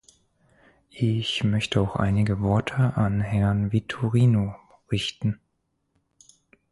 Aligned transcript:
Ich 0.89 1.43
möchte 1.43 1.79
auch 1.79 1.95
einige 1.95 2.41
Worte 2.41 2.73
an 2.97 3.21
Herrn 3.21 3.71
Vitorino 3.71 4.55
richten. 4.91 5.39